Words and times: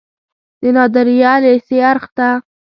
د 0.61 0.63
نادریه 0.75 1.33
لیسې 1.43 1.77
اړخ 1.89 2.05
ته 2.17 2.27
و. 2.39 2.41